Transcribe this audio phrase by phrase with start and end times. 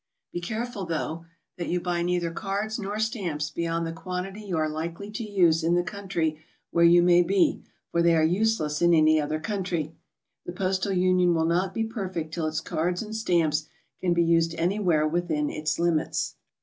[0.33, 1.25] Be careful, though,
[1.59, 1.83] that you SOMEWHAT FINANCIAL.
[1.83, 5.75] 209 buy neither cards nor stamps beyond the quantity you are likely to use in
[5.75, 6.39] the country
[6.71, 9.93] where you may be, for they are useless in any other country.
[10.47, 13.67] The Postal Union will not be perfect till its cards and stamps
[13.99, 16.33] can be used anywhere within its limits.